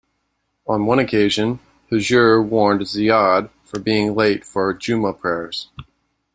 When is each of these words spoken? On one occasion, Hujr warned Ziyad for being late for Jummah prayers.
On 0.65 0.87
one 0.87 0.97
occasion, 0.97 1.59
Hujr 1.91 2.43
warned 2.43 2.81
Ziyad 2.81 3.51
for 3.63 3.77
being 3.77 4.15
late 4.15 4.43
for 4.43 4.73
Jummah 4.73 5.19
prayers. 5.19 5.69